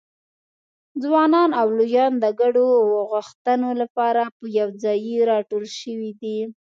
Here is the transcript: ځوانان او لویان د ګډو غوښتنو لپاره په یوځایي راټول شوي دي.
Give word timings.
ځوانان 1.03 1.49
او 1.59 1.67
لویان 1.77 2.13
د 2.23 2.25
ګډو 2.39 2.67
غوښتنو 3.11 3.69
لپاره 3.81 4.23
په 4.37 4.43
یوځایي 4.59 5.17
راټول 5.31 5.65
شوي 5.79 6.11
دي. 6.21 6.39